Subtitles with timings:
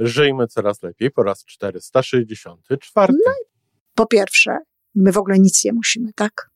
[0.00, 3.12] Żyjmy coraz lepiej po raz 464.
[3.26, 3.32] No
[3.94, 4.58] po pierwsze,
[4.94, 6.50] my w ogóle nic nie musimy, tak?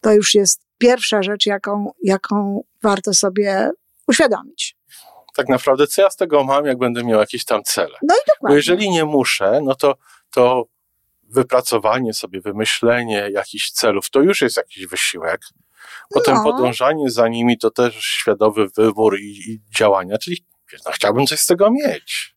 [0.00, 3.70] To już jest pierwsza rzecz, jaką, jaką warto sobie
[4.06, 4.76] uświadomić.
[5.36, 7.98] Tak naprawdę, co ja z tego mam, jak będę miał jakieś tam cele?
[8.02, 8.48] No i dokładnie.
[8.48, 9.94] Bo jeżeli nie muszę, no to,
[10.30, 10.64] to
[11.28, 15.40] wypracowanie sobie, wymyślenie jakichś celów, to już jest jakiś wysiłek.
[16.14, 16.42] Potem No.
[16.44, 20.44] podążanie za nimi to też świadomy wybór i, i działania, czyli
[20.86, 22.36] no, chciałbym coś z tego mieć.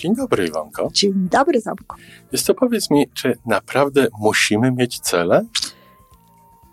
[0.00, 0.88] Dzień dobry, Iwanko.
[0.92, 1.96] Dzień dobry, Tomku.
[2.32, 5.46] Jest to powiedz mi, czy naprawdę musimy mieć cele?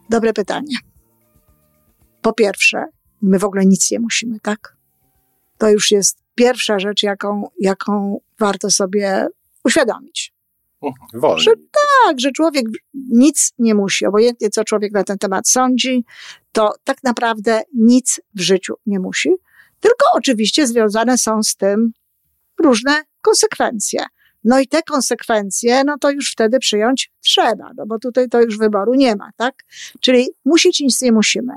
[0.10, 0.76] Dobre pytanie.
[2.22, 2.86] Po pierwsze,
[3.22, 4.78] my w ogóle nic nie musimy, tak?
[5.58, 9.28] To już jest pierwsza rzecz, jaką, jaką warto sobie
[9.64, 10.34] uświadomić.
[11.14, 11.44] Wolniej.
[11.44, 11.52] Że
[12.06, 14.06] Tak, że człowiek nic nie musi.
[14.06, 16.06] Obojętnie, co człowiek na ten temat sądzi,
[16.52, 19.30] to tak naprawdę nic w życiu nie musi.
[19.80, 21.92] Tylko oczywiście związane są z tym
[22.60, 24.06] różne konsekwencje.
[24.44, 28.58] No i te konsekwencje, no to już wtedy przyjąć trzeba, no bo tutaj to już
[28.58, 29.64] wyboru nie ma, tak?
[30.02, 31.54] Czyli musić nic nie musimy.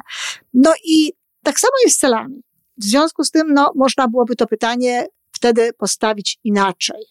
[0.55, 2.43] No i tak samo jest z celami.
[2.77, 7.05] W związku z tym, no, można byłoby to pytanie wtedy postawić inaczej.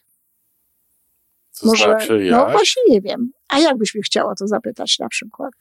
[1.62, 2.32] To znaczy jak?
[2.32, 3.32] no właśnie nie wiem.
[3.48, 5.54] A jak byś mi chciała to zapytać na przykład?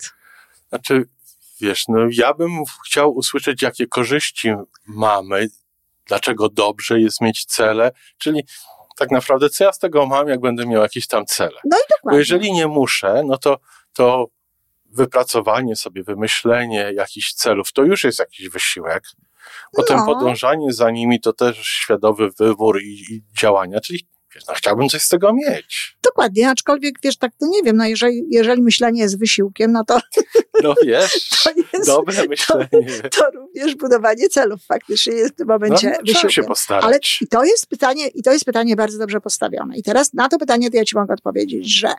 [0.69, 1.09] Znaczy,
[1.61, 2.51] wiesz, no ja bym
[2.87, 4.53] chciał usłyszeć, jakie korzyści
[4.87, 5.49] mamy,
[6.07, 8.45] dlaczego dobrze jest mieć cele, czyli
[8.99, 11.61] tak naprawdę, co ja z tego mam, jak będę miał jakieś tam cele.
[11.65, 12.19] No i Bo dokładnie.
[12.19, 13.59] jeżeli nie muszę, no to,
[13.93, 14.27] to
[14.87, 19.05] wypracowanie sobie, wymyślenie jakichś celów, to już jest jakiś wysiłek.
[19.77, 20.07] Potem No.
[20.07, 24.07] podążanie za nimi to też świadomy wybór i, i działania, czyli
[24.39, 25.97] wiesz, no, chciałbym coś z tego mieć.
[26.03, 30.01] Dokładnie, aczkolwiek wiesz, tak to nie wiem, no jeżeli, jeżeli myślenie jest wysiłkiem, no to,
[30.63, 32.69] No wiesz, to jest dobre myślenie.
[33.19, 36.45] to również budowanie celów faktycznie jest w tym No, momencie się wysiłkiem.
[36.45, 36.85] postarać.
[36.85, 39.77] Ale i to jest pytanie, i to jest pytanie bardzo dobrze postawione.
[39.77, 41.93] I teraz na to pytanie to ja ci mogę odpowiedzieć, że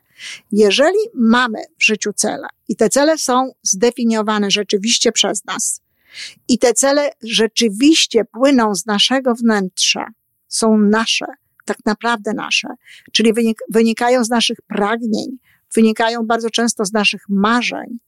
[0.52, 5.82] jeżeli mamy w życiu cele i te cele są zdefiniowane rzeczywiście przez nas
[6.48, 10.08] i te cele rzeczywiście płyną z naszego wnętrza,
[10.48, 11.26] są nasze,
[11.70, 12.68] tak naprawdę nasze,
[13.12, 15.38] czyli wynik- wynikają z naszych pragnień,
[15.76, 18.00] wynikają bardzo często z naszych marzeń,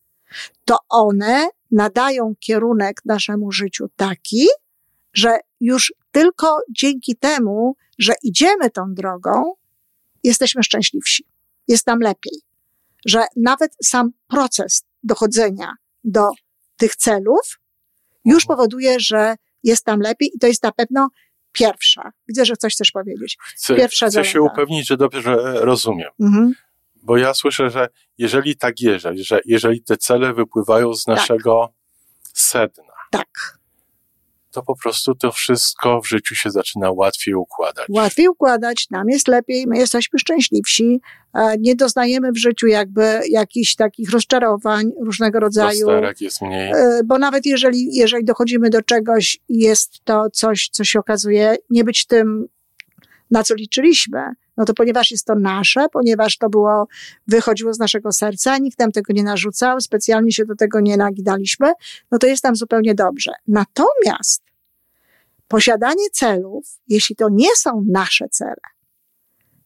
[0.66, 4.48] to one nadają kierunek naszemu życiu taki,
[5.14, 9.54] że już tylko dzięki temu, że idziemy tą drogą,
[10.24, 11.26] jesteśmy szczęśliwsi.
[11.68, 12.42] Jest nam lepiej.
[13.06, 15.74] Że nawet sam proces dochodzenia
[16.04, 16.30] do
[16.78, 17.60] tych celów
[18.26, 21.10] już powoduje, że jest nam lepiej i to jest na pewno
[21.52, 22.12] pierwsza.
[22.28, 23.38] Widzę, że coś chcesz powiedzieć.
[23.42, 25.36] Chcę, pierwsza chcę się upewnić, że dobrze
[25.66, 26.10] rozumiem.
[26.20, 26.54] Mhm.
[27.04, 31.16] Bo ja słyszę, że jeżeli tak jest, że jeżeli te cele wypływają z Tak.
[31.18, 31.74] naszego
[32.34, 33.60] sedna, Tak.
[34.52, 37.86] To po prostu to wszystko w życiu się zaczyna łatwiej układać.
[37.90, 41.02] Łatwiej układać, nam jest lepiej, my jesteśmy szczęśliwsi,
[41.60, 45.88] nie doznajemy w życiu jakby jakichś takich rozczarowań różnego rodzaju.
[45.88, 46.72] Rozterek jest mniej.
[46.72, 51.56] E, Bo nawet jeżeli, jeżeli dochodzimy do czegoś i jest to coś, co się okazuje
[51.70, 52.48] nie być tym,
[53.32, 54.20] na co liczyliśmy,
[54.62, 56.88] no to ponieważ jest to nasze, ponieważ to było,
[57.28, 61.72] wychodziło z naszego serca, nikt nam tego nie narzucał, specjalnie się do tego nie nagidaliśmy,
[62.12, 63.32] no to jest nam zupełnie dobrze.
[63.48, 64.44] Natomiast
[65.48, 68.62] posiadanie celów, jeśli to nie są nasze cele,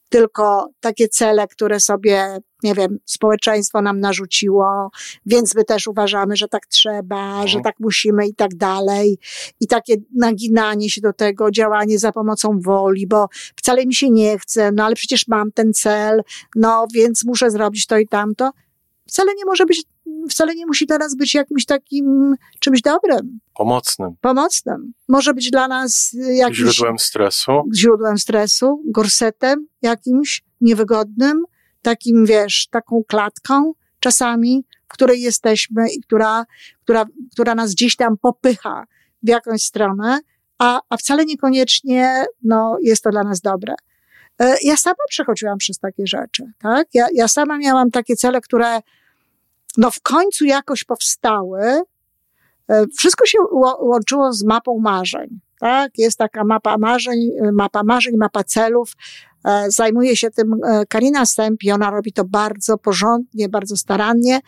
[0.09, 4.89] tylko takie cele, które sobie, nie wiem, społeczeństwo nam narzuciło,
[5.25, 9.19] więc my też uważamy, że tak trzeba, że tak musimy i tak dalej.
[9.59, 14.39] I takie naginanie się do tego, działanie za pomocą woli, bo wcale mi się nie
[14.39, 16.21] chce, no ale przecież mam ten cel,
[16.55, 18.51] no więc muszę zrobić to i tamto.
[19.07, 19.83] Wcale nie może być,
[20.29, 24.15] wcale nie musi nas być jakimś takim czymś dobrym, Pomocnym.
[24.21, 24.93] pomocnym.
[25.07, 27.51] Może być dla nas jakimś Źródłem stresu.
[27.75, 31.43] źródłem stresu, gorsetem jakimś niewygodnym,
[31.85, 36.45] takim, wiesz, taką klatką czasami, w której jesteśmy i która,
[36.83, 38.85] która, która nas gdzieś tam popycha
[39.23, 40.19] w jakąś stronę,
[40.57, 43.75] a, a wcale niekoniecznie, no, jest to dla nas dobre.
[44.39, 46.87] E, Ja sama przechodziłam przez takie rzeczy, tak?
[46.93, 48.79] Ja, ja sama miałam takie cele, które,
[49.77, 51.83] no, w końcu jakoś powstały,
[52.69, 53.37] E, wszystko się
[53.79, 55.39] łączyło z mapą marzeń.
[55.59, 55.91] Tak?
[55.97, 58.93] Jest taka mapa marzeń, mapa marzeń, mapa celów.
[59.45, 64.39] E, zajmuje się tym e, Karina Stępi, ona robi to bardzo porządnie, bardzo starannie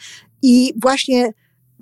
[0.41, 1.33] i właśnie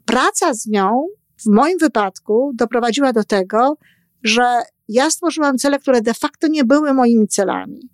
[0.06, 1.08] praca z nią
[1.38, 3.78] w moim wypadku doprowadziła do tego,
[4.24, 7.90] że ja stworzyłam cele, które de facto nie były moimi celami.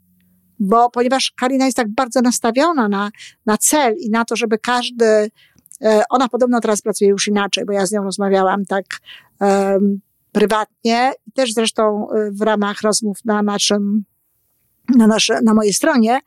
[0.60, 3.12] Bo ponieważ Karina jest tak bardzo nastawiona na,
[3.46, 7.74] na cel i na to, żeby każdy, e, ona podobno teraz pracuje już inaczej, bo
[7.74, 8.86] ja z nią rozmawiałam tak
[9.40, 10.02] um,
[10.32, 14.06] prywatnie i też zresztą w ramach rozmów na naszym
[14.96, 16.20] na, nasze, na mojej stronie.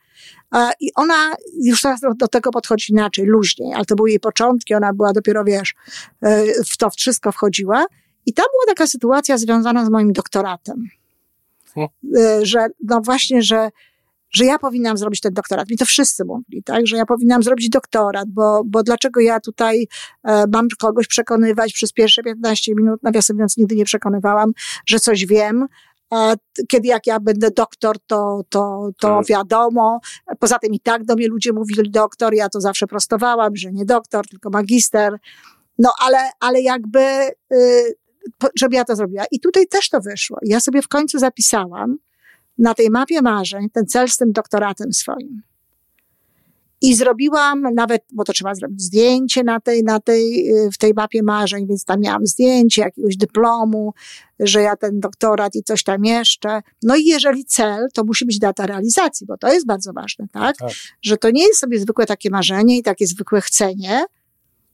[0.81, 4.93] I ona już teraz do tego podchodzi inaczej, luźniej, ale to były jej początki, ona
[4.93, 5.75] była dopiero, wiesz,
[6.23, 7.87] e, w to wszystko wchodziła.
[8.27, 10.89] I tam była taka sytuacja związana z moim doktoratem.
[11.75, 11.91] Hmm.
[12.17, 13.71] E, że, no właśnie, że,
[14.35, 15.71] że ja powinnam zrobić ten doktorat.
[15.71, 16.87] Mi to wszyscy mówili, tak?
[16.87, 19.87] Że ja powinnam zrobić doktorat, bo, bo dlaczego ja tutaj
[20.25, 24.53] e, mam kogoś przekonywać przez pierwsze 15 minut, nawiasem mówiąc, nigdy nie przekonywałam,
[24.87, 25.69] że coś wiem,
[26.69, 29.27] kiedy jak ja będę doktor, to, to, to tak.
[29.27, 30.01] wiadomo.
[30.39, 33.85] Poza tym i tak do mnie ludzie mówili doktor, ja to zawsze prostowałam, że nie
[33.85, 35.19] doktor, tylko magister.
[35.79, 37.01] No ale, ale jakby,
[37.53, 37.97] y,
[38.59, 39.25] żeby ja to zrobiła.
[39.31, 40.39] I tutaj też to wyszło.
[40.43, 41.99] Ja sobie w końcu zapisałam
[42.59, 45.43] na tej mapie marzeń ten cel z tym doktoratem swoim.
[46.81, 50.95] I zrobiłam nawet, bo to trzeba zrobić zdjęcie na tej, na tej, y, w tej
[50.95, 53.95] mapie marzeń, więc tam miałam zdjęcie jakiegoś dyplomu,
[54.41, 56.63] że ja ten doktorat i coś tam jeszcze.
[56.83, 60.57] No i jeżeli cel, to musi być data realizacji, bo to jest bardzo ważne, tak?
[60.57, 60.71] tak.
[61.03, 64.05] Że to nie jest sobie zwykłe takie marzenie i takie zwykłe chcenie,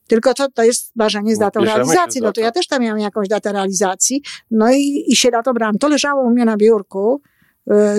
[0.06, 2.20] tylko to, to jest marzenie z datą realizacji.
[2.20, 5.54] No to ja też tam miałam jakąś datę realizacji, no i, i się na to
[5.54, 5.78] brałam.
[5.78, 7.22] To leżało u mnie na biurku,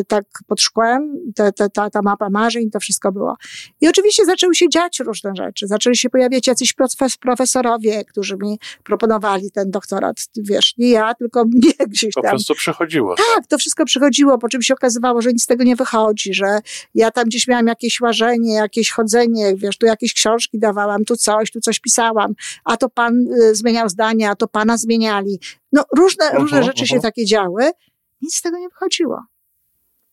[0.07, 3.35] tak pod szkłem, ta, ta, ta, ta mapa marzeń, to wszystko było.
[3.81, 5.67] I oczywiście zaczęły się dziać różne rzeczy.
[5.67, 6.73] Zaczęli się pojawiać jacyś
[7.21, 10.17] profesorowie, którzy mi proponowali ten doktorat.
[10.37, 12.23] Wiesz, nie ja, tylko mnie gdzieś tam.
[12.23, 13.15] Po prostu przychodziło.
[13.15, 16.59] Tak, to wszystko przychodziło, po czym się okazywało, że nic z tego nie wychodzi, że
[16.95, 21.51] ja tam gdzieś miałam jakieś łażenie, jakieś chodzenie, wiesz, tu jakieś książki dawałam, tu coś,
[21.51, 22.33] tu coś pisałam,
[22.65, 25.39] a to pan y, zmieniał zdania, a to pana zmieniali.
[25.71, 26.93] No różne, uh -huh, różne rzeczy uh -huh.
[26.93, 27.71] się takie działy.
[28.21, 29.23] Nic z tego nie wychodziło.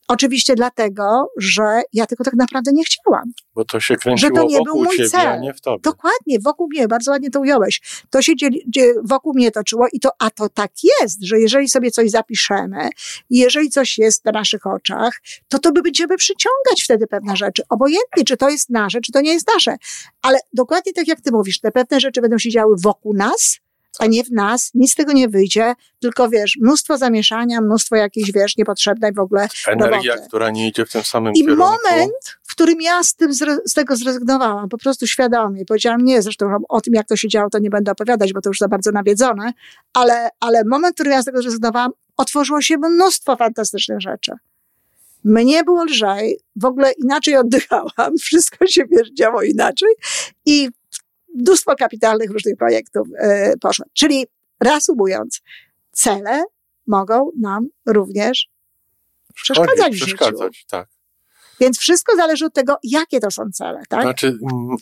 [0.08, 3.32] Oczywiście dlatego, że ja tego tak naprawdę nie chciałam.
[3.54, 5.40] Bo to się kręciło że to nie wokół był mój ciebie, cel.
[5.40, 5.80] nie w tobie.
[5.82, 7.80] Dokładnie, wokół mnie, bardzo ładnie to ująłeś.
[8.10, 8.64] To się dzieli,
[9.04, 10.70] wokół mnie toczyło i to, a to tak
[11.00, 12.88] jest, że jeżeli sobie coś zapiszemy
[13.30, 17.62] i jeżeli coś jest na naszych oczach, to to by będziemy przyciągać wtedy pewne rzeczy.
[17.68, 19.76] Obojętnie, czy to jest nasze, czy to nie jest nasze.
[20.22, 23.58] Ale dokładnie tak jak ty mówisz, te pewne rzeczy będą się działy wokół nas,
[23.98, 28.32] a nie w nas, nic z tego nie wyjdzie, tylko wiesz, mnóstwo zamieszania, mnóstwo jakiejś,
[28.32, 30.28] wiesz, niepotrzebnej w ogóle Energia, roboty.
[30.28, 31.62] która nie idzie w tym samym I kierunku.
[31.64, 36.56] moment, w którym ja z, tym, z tego zrezygnowałam, po prostu świadomie, powiedziałam nie, zresztą
[36.68, 38.92] o tym, jak to się działo, to nie będę opowiadać, bo to już za bardzo
[38.92, 39.52] nawiedzone,
[39.92, 44.32] ale, ale moment, w którym ja z tego zrezygnowałam, otworzyło się mnóstwo fantastycznych rzeczy.
[45.24, 49.88] Mnie było lżej, w ogóle inaczej oddychałam, wszystko się wiesz, działo inaczej
[50.46, 50.68] i
[51.34, 53.84] mnóstwo kapitalnych różnych projektów e, poszło.
[53.92, 54.26] Czyli
[54.60, 55.40] reasumując,
[55.92, 56.44] cele
[56.86, 58.48] mogą nam również
[59.34, 60.16] przeszkadzać w życiu.
[60.16, 60.88] Przeszkadzać, tak.
[61.60, 64.02] Więc wszystko zależy od tego, jakie to są cele, tak?
[64.02, 64.76] Znaczy, m,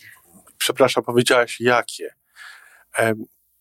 [0.59, 2.15] przepraszam, powiedziałaś jakie.
[2.99, 3.15] E,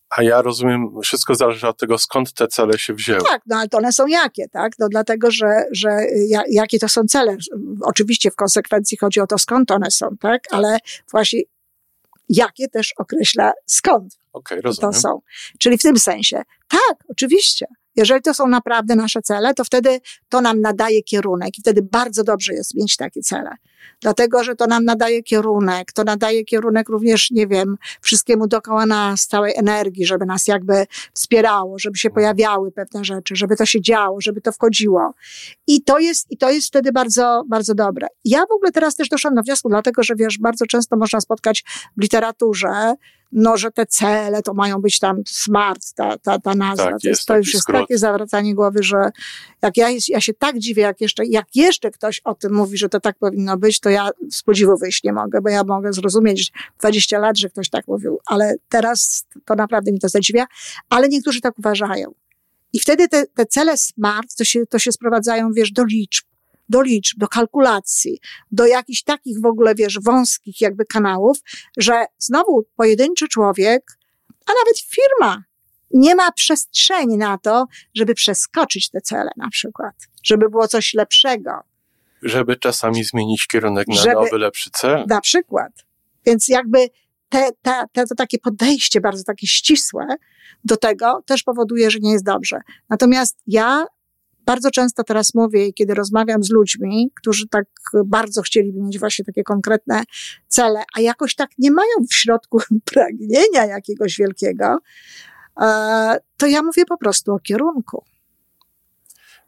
[0.09, 3.21] a ja rozumiem, wszystko zależy od tego, skąd te cele się wzięły.
[3.21, 4.73] Tak, no ale to one są jakie, tak?
[4.79, 5.89] No dlatego, że, że
[6.49, 7.37] jakie to są cele.
[7.81, 10.43] Oczywiście w konsekwencji chodzi o to, skąd one są, tak?
[10.51, 10.77] Ale
[11.11, 11.41] właśnie
[12.29, 15.21] jakie też określa skąd okay, to są.
[15.59, 17.65] Czyli w tym sensie, tak, oczywiście.
[17.95, 19.99] Jeżeli to są naprawdę nasze cele, to wtedy
[20.29, 23.49] to nam nadaje kierunek i wtedy bardzo dobrze jest mieć takie cele.
[24.01, 29.27] Dlatego, że to nam nadaje kierunek, to nadaje kierunek również, nie wiem, wszystkiemu dookoła nas,
[29.27, 34.21] całej energii, żeby nas jakby wspierało, żeby się pojawiały pewne rzeczy, żeby to się działo,
[34.21, 35.13] żeby to wchodziło.
[35.67, 38.07] I to jest, i to jest wtedy bardzo, bardzo dobre.
[38.25, 41.63] Ja w ogóle teraz też doszłam do wniosku, dlatego, że wiesz, bardzo często można spotkać
[41.97, 42.95] w literaturze
[43.35, 46.85] no, że te cele to mają być tam smart, ta, ta, ta nazwa.
[46.85, 47.81] Tak, to, jest, to już jest skrót.
[47.81, 49.09] takie zawracanie głowy, że
[49.61, 52.89] jak ja, ja się tak dziwię, jak jeszcze, jak jeszcze ktoś o tym mówi, że
[52.89, 56.51] to tak powinno być, to ja z podziwu wyjść nie mogę, bo ja mogę zrozumieć
[56.79, 60.45] 20 lat, że ktoś tak mówił, ale teraz to naprawdę mi to zadziwia,
[60.89, 62.13] ale niektórzy tak uważają.
[62.73, 66.25] I wtedy te, te cele smart to się, to się sprowadzają, wiesz, do liczb
[66.69, 68.19] do liczb, do kalkulacji,
[68.51, 71.37] do jakichś takich w ogóle, wiesz, wąskich jakby kanałów,
[71.77, 73.97] że znowu pojedynczy człowiek,
[74.45, 75.43] a nawet firma
[75.91, 81.51] nie ma przestrzeni na to, żeby przeskoczyć te cele na przykład, żeby było coś lepszego.
[82.21, 85.05] Żeby czasami zmienić kierunek na żeby, nowy, lepszy cel.
[85.07, 85.71] Na przykład.
[86.25, 86.89] Więc jakby
[87.29, 90.05] te, te, te, to takie podejście bardzo takie ścisłe
[90.63, 92.61] do tego też powoduje, że nie jest dobrze.
[92.89, 93.85] Natomiast ja
[94.45, 97.65] bardzo często teraz mówię, kiedy rozmawiam z ludźmi, którzy tak
[98.05, 100.03] bardzo chcieliby mieć właśnie takie konkretne
[100.47, 102.59] cele, a jakoś tak nie mają w środku
[102.93, 104.77] pragnienia jakiegoś wielkiego,
[105.61, 108.03] e, to ja mówię po prostu o kierunku.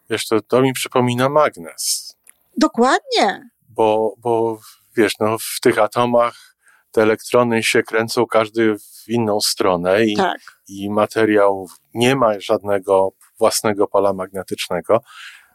[0.09, 2.15] Wiesz, to, to mi przypomina magnes.
[2.57, 3.49] Dokładnie.
[3.69, 4.59] Bo, bo
[4.95, 6.56] wiesz, no, w tych atomach
[6.91, 10.37] te elektrony się kręcą każdy w inną stronę i, tak.
[10.67, 15.01] i materiał nie ma żadnego własnego pola magnetycznego,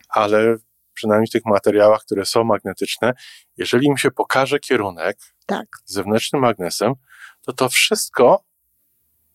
[0.08, 0.56] ale
[0.94, 3.12] przynajmniej w tych materiałach, które są magnetyczne,
[3.56, 5.66] jeżeli im się pokaże kierunek tak.
[5.84, 6.94] zewnętrznym magnesem,
[7.40, 8.44] to to wszystko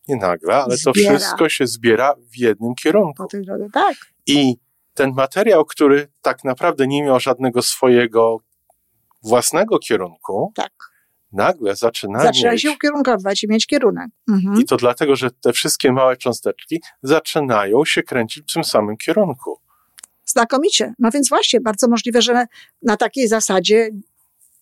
[0.07, 0.93] nie nagle, ale zbiera.
[0.93, 3.27] to wszystko się zbiera w jednym kierunku.
[3.73, 3.95] tak.
[4.25, 4.55] I
[4.93, 8.37] ten materiał, który tak naprawdę nie miał żadnego swojego
[9.23, 10.71] własnego kierunku, tak.
[11.37, 14.07] Nagle zaczyna, zaczyna mieć, się ukierunkować i mieć kierunek.
[14.29, 14.61] Mhm.
[14.61, 19.59] I to dlatego, że te wszystkie małe cząsteczki zaczynają się kręcić w tym samym kierunku.
[20.25, 20.93] Znakomicie.
[20.99, 22.45] No więc właśnie, bardzo możliwe, że
[22.81, 23.89] na takiej zasadzie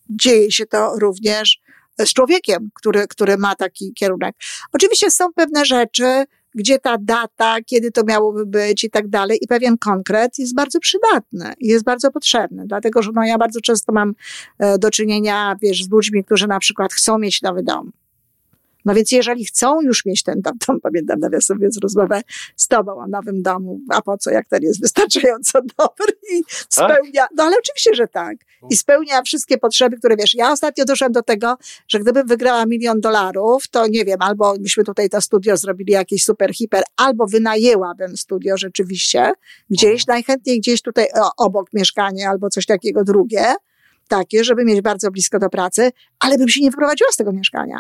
[0.10, 1.60] dzieje się to również
[2.00, 4.36] z człowiekiem, który, który ma taki kierunek.
[4.74, 6.24] Oczywiście są pewne rzeczy,
[6.56, 10.80] gdzie ta data, kiedy to miałoby być i tak dalej, i pewien konkret jest bardzo
[10.80, 14.14] przydatny i jest bardzo potrzebny, dlatego że no, ja bardzo często mam
[14.60, 17.92] e, do czynienia, wiesz, z ludźmi, którzy na przykład chcą mieć nowy dom
[18.86, 22.22] no więc jeżeli chcą już mieć ten dom, to pamiętam nawiasem więc rozmowę
[22.56, 26.68] z tobą o nowym domu, a po co, jak ten jest wystarczająco dobry i tak?
[26.70, 28.38] spełnia, no ale oczywiście, że tak.
[28.70, 30.36] I spełnia wszystkie potrzeby, które wiesz.
[30.36, 34.84] Ja ostatnio doszłam do tego, że gdybym wygrała milion dolarów, to nie wiem, albo byśmy
[34.84, 39.32] tutaj to studio zrobili jakieś super hiper, albo wynajęłabym studio rzeczywiście
[39.70, 40.16] gdzieś, mhm.
[40.16, 43.54] najchętniej gdzieś tutaj obok mieszkanie, albo coś takiego drugie,
[44.08, 47.80] takie, żeby mieć bardzo blisko do pracy, ale bym się nie wyprowadziła z tego mieszkania.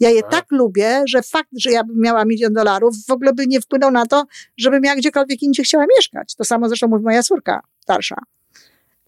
[0.00, 0.30] Ja je tak.
[0.30, 3.90] tak lubię, że fakt, że ja bym miała milion dolarów, w ogóle by nie wpłynął
[3.90, 4.24] na to,
[4.56, 6.34] żebym ja gdziekolwiek indziej chciała mieszkać.
[6.34, 8.16] To samo zresztą mówi moja córka starsza.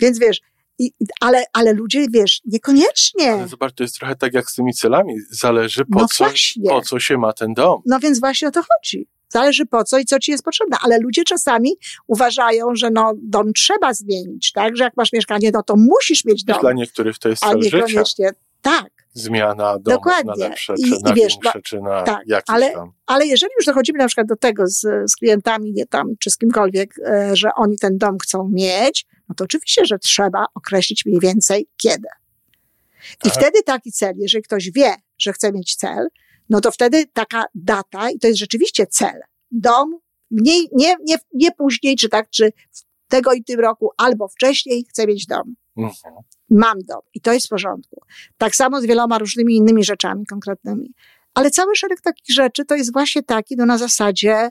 [0.00, 0.40] Więc wiesz,
[0.78, 3.32] i, ale, ale ludzie, wiesz, niekoniecznie.
[3.32, 5.14] Ale zobacz, to jest trochę tak jak z tymi celami.
[5.30, 6.26] Zależy po, no co,
[6.68, 7.82] po co się ma ten dom.
[7.86, 9.08] No więc właśnie o to chodzi.
[9.28, 10.76] Zależy po co i co ci jest potrzebne.
[10.82, 11.70] Ale ludzie czasami
[12.06, 14.76] uważają, że no, dom trzeba zmienić, tak?
[14.76, 16.60] Że jak masz mieszkanie, no to musisz mieć dom.
[16.60, 18.26] Dla niektórych to jest cel A niekoniecznie.
[18.26, 18.40] Życia.
[18.62, 20.32] Tak zmiana domu Dokładnie.
[20.38, 22.92] na lepsze, czy I, na i wiesz, większe, czy na tak, jakieś ale, tam.
[23.06, 24.80] Ale jeżeli już dochodzimy na przykład do tego z,
[25.10, 29.34] z klientami, nie tam, czy z kimkolwiek, e, że oni ten dom chcą mieć, no
[29.34, 32.08] to oczywiście, że trzeba określić mniej więcej kiedy.
[33.24, 33.32] I tak.
[33.32, 36.08] wtedy taki cel, jeżeli ktoś wie, że chce mieć cel,
[36.50, 39.20] no to wtedy taka data, i to jest rzeczywiście cel,
[39.50, 39.98] dom,
[40.30, 42.52] mniej, nie, nie, nie później, czy tak, czy
[43.08, 45.54] tego i tym roku, albo wcześniej chce mieć dom.
[45.76, 46.14] Mhm
[46.50, 48.00] mam dom i to jest w porządku.
[48.38, 50.94] Tak samo z wieloma różnymi innymi rzeczami konkretnymi.
[51.34, 54.50] Ale cały szereg takich rzeczy to jest właśnie taki, no na zasadzie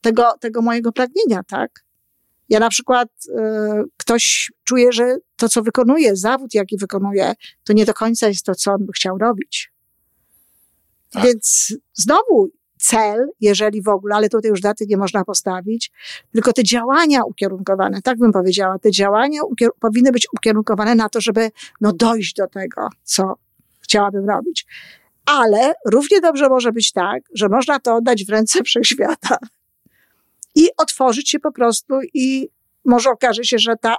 [0.00, 1.70] tego, tego mojego pragnienia, tak?
[2.48, 3.32] Ja na przykład y,
[3.96, 7.32] ktoś czuje, że to, co wykonuje, zawód, jaki wykonuje,
[7.64, 9.72] to nie do końca jest to, co on by chciał robić.
[11.10, 11.24] Tak.
[11.24, 15.90] Więc znowu cel, jeżeli w ogóle, ale tutaj już daty nie można postawić,
[16.32, 19.40] tylko te działania ukierunkowane, tak bym powiedziała, te działania
[19.80, 23.34] powinny być ukierunkowane na to, żeby no, dojść do tego, co
[23.80, 24.66] chciałabym robić.
[25.26, 29.38] Ale równie dobrze może być tak, że można to oddać w ręce wszechświata
[30.54, 32.48] i otworzyć się po prostu i
[32.84, 33.96] może okaże się, że ta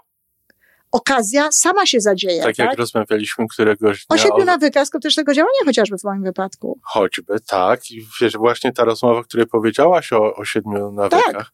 [0.91, 2.43] okazja sama się zadzieje.
[2.43, 2.65] Tak, tak?
[2.65, 4.15] jak rozmawialiśmy któregoś dnia.
[4.15, 6.79] O siedmiu nawykach skutecznego działania chociażby w moim wypadku.
[6.83, 7.91] Choćby, tak.
[7.91, 11.51] I wiesz, właśnie ta rozmowa, o której powiedziałaś o, o siedmiu nawykach, tak.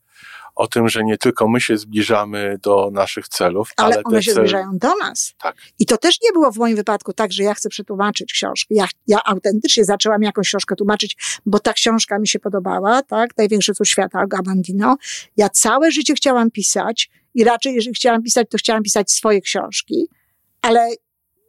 [0.55, 4.31] o tym, że nie tylko my się zbliżamy do naszych celów, ale, ale one się
[4.31, 4.41] cel...
[4.41, 5.33] zbliżają do nas.
[5.41, 5.55] Tak.
[5.79, 8.75] I to też nie było w moim wypadku tak, że ja chcę przetłumaczyć książkę.
[8.75, 13.37] Ja, ja autentycznie zaczęłam jakąś książkę tłumaczyć, bo ta książka mi się podobała, tak?
[13.37, 14.97] Największy cud świata, Gabandino.
[15.37, 20.07] Ja całe życie chciałam pisać, i raczej, jeżeli chciałam pisać, to chciałam pisać swoje książki,
[20.61, 20.89] ale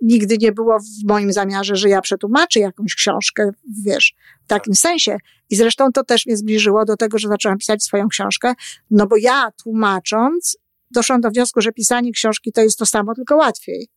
[0.02, 3.50] nigdy nie było w moim zamiarze, że ja przetłumaczę jakąś książkę,
[3.84, 4.14] wiesz,
[4.44, 5.16] w takim sensie.
[5.50, 8.54] I zresztą to też mnie zbliżyło do tego, że zaczęłam pisać swoją książkę,
[8.90, 10.56] no bo ja tłumacząc,
[10.90, 13.88] doszłam do wniosku, że pisanie książki to jest to samo, tylko łatwiej.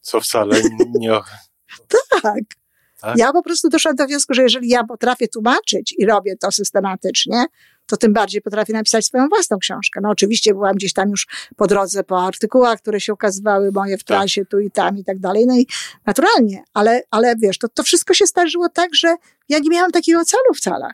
[0.00, 0.60] Co wcale
[0.94, 1.20] nie.
[2.22, 2.42] tak.
[3.00, 3.16] tak.
[3.16, 7.44] Ja po prostu doszłam do wniosku, że jeżeli ja potrafię tłumaczyć i robię to systematycznie,
[7.86, 10.00] to tym bardziej potrafię napisać swoją własną książkę.
[10.02, 11.26] No oczywiście byłam gdzieś tam już
[11.56, 14.50] po drodze po artykułach, które się ukazywały moje w trasie tak.
[14.50, 15.46] tu i tam i tak dalej.
[15.46, 15.66] No i
[16.06, 19.16] naturalnie, ale, ale wiesz, to, to wszystko się starzyło tak, że
[19.48, 20.90] ja nie miałam takiego celu wcale.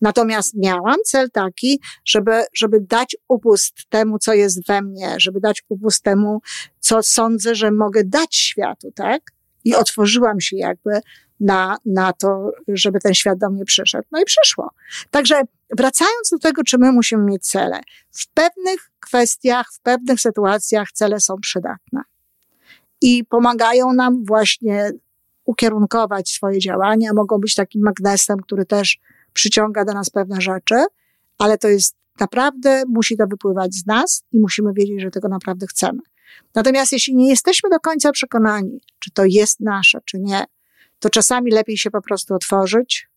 [0.00, 5.62] Natomiast miałam cel taki, żeby, żeby dać upust temu, co jest we mnie, żeby dać
[5.68, 6.40] upust temu,
[6.80, 9.22] co sądzę, że mogę dać światu, tak?
[9.64, 11.00] i otworzyłam się jakby
[11.40, 14.04] na, na to, żeby ten świat do mnie przyszedł.
[14.12, 14.70] No i przyszło.
[15.10, 15.42] Także
[15.76, 21.20] wracając do tego, czy my musimy mieć cele, w pewnych kwestiach, w pewnych sytuacjach cele
[21.20, 22.02] są przydatne
[23.00, 24.90] i pomagają nam właśnie
[25.44, 28.98] ukierunkować swoje działania, mogą być takim magnesem, który też
[29.32, 30.84] przyciąga do nas pewne rzeczy,
[31.38, 35.66] ale to jest naprawdę, musi to wypływać z nas i musimy wiedzieć, że tego naprawdę
[35.66, 35.98] chcemy.
[36.54, 40.44] Natomiast jeśli nie jesteśmy do końca przekonani, czy to jest nasze, czy nie,
[40.98, 43.08] to czasami lepiej się po prostu otworzyć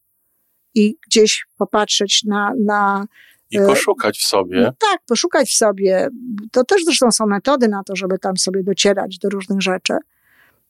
[0.76, 2.54] i gdzieś popatrzeć na.
[2.66, 3.06] na
[3.52, 4.62] I poszukać w sobie.
[4.62, 6.08] No tak, poszukać w sobie.
[6.52, 9.94] To też zresztą są metody na to, żeby tam sobie docierać do różnych rzeczy.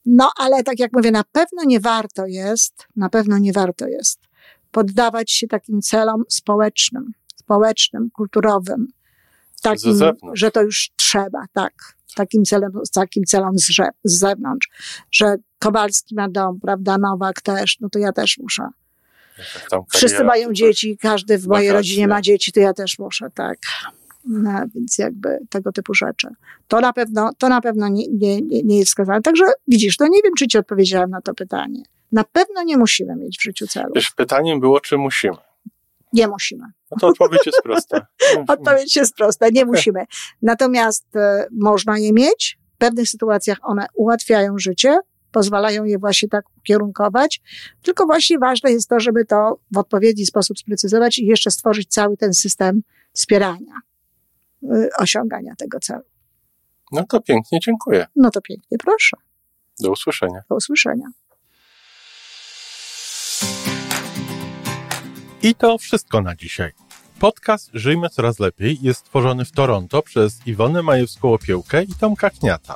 [0.05, 4.19] No, ale tak jak mówię, na pewno nie warto jest, na pewno nie warto jest
[4.75, 8.87] poddawać się takim celom społecznym, społecznym, kulturowym,
[9.61, 9.99] takim,
[10.33, 11.73] że to już trzeba, tak,
[12.15, 13.67] takim celem, takim celom z,
[14.03, 14.69] z zewnątrz,
[15.11, 18.63] że Kowalski ma dom, prawda, Nowak też, no to ja też muszę.
[19.93, 23.57] Wszyscy mają dzieci, każdy w mojej rodzinie ma dzieci, to ja też muszę, tak.
[24.25, 26.27] No, więc jakby tego typu rzeczy.
[26.67, 29.21] To na pewno, to na pewno nie, nie, nie jest wskazane.
[29.21, 31.83] Także widzisz, no nie wiem, czy ci odpowiedziałem na to pytanie.
[32.11, 33.89] Na pewno nie musimy mieć w życiu celu.
[33.95, 35.37] Wiesz, pytaniem było, czy musimy.
[36.13, 36.63] Nie musimy.
[36.91, 38.07] No to odpowiedź jest prosta.
[38.47, 40.05] odpowiedź jest prosta, nie musimy.
[40.41, 42.57] Natomiast e, można je mieć.
[42.75, 44.97] W pewnych sytuacjach one ułatwiają życie,
[45.35, 47.41] pozwalają je właśnie tak ukierunkować.
[47.81, 52.17] Tylko właśnie ważne jest to, żeby to w odpowiedni sposób sprecyzować i jeszcze stworzyć cały
[52.17, 52.81] ten system
[53.13, 53.73] wspierania
[54.63, 56.03] y, osiągania tego celu.
[56.91, 58.05] No to pięknie dziękuję.
[58.15, 59.17] No to pięknie, proszę.
[59.79, 60.39] Do usłyszenia.
[60.49, 61.07] Do usłyszenia.
[65.43, 66.71] I to wszystko na dzisiaj.
[67.19, 72.75] Podcast Żyjmy Coraz Lepiej jest stworzony w Toronto przez Iwonę Majewską-Opiełkę i Tomka Kniata.